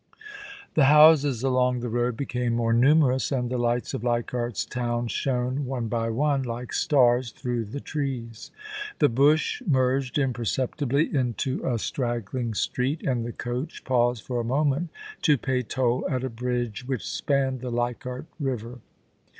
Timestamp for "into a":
11.15-11.77